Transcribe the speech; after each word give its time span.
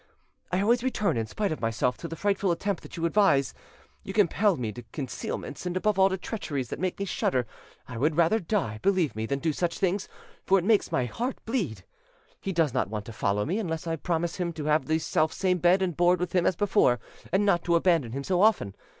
"I 0.51 0.61
always 0.61 0.81
return, 0.83 1.15
in 1.15 1.27
spite 1.27 1.51
of 1.51 1.61
myself, 1.61 1.95
to 1.97 2.07
the 2.07 2.15
frightful 2.15 2.49
attempt 2.49 2.81
that 2.81 2.97
you 2.97 3.05
advise. 3.05 3.53
You 4.03 4.13
compel 4.13 4.57
me 4.57 4.71
to 4.71 4.81
concealments, 4.91 5.67
and 5.67 5.77
above 5.77 5.99
all 5.99 6.09
to 6.09 6.17
treacheries 6.17 6.69
that 6.69 6.79
make 6.79 6.97
me 6.97 7.05
shudder; 7.05 7.45
I 7.87 7.99
would 7.99 8.17
rather 8.17 8.39
die, 8.39 8.79
believe 8.81 9.15
me, 9.15 9.27
than 9.27 9.37
do 9.37 9.53
such 9.53 9.77
things; 9.77 10.09
for 10.43 10.57
it 10.57 10.65
makes 10.65 10.91
my 10.91 11.05
heart 11.05 11.37
bleed. 11.45 11.83
He 12.39 12.51
does 12.51 12.73
not 12.73 12.89
want 12.89 13.05
to 13.05 13.13
follow 13.13 13.45
me 13.45 13.59
unless 13.59 13.85
I 13.85 13.95
promise 13.95 14.37
him 14.37 14.53
to 14.53 14.65
have 14.65 14.87
the 14.87 14.97
selfsame 14.97 15.59
bed 15.61 15.83
and 15.83 15.95
board 15.95 16.19
with 16.19 16.33
him 16.33 16.47
as 16.47 16.55
before, 16.55 16.99
and 17.31 17.45
not 17.45 17.63
to 17.65 17.75
abandon 17.75 18.11
him 18.13 18.23
so 18.23 18.41
often. 18.41 18.73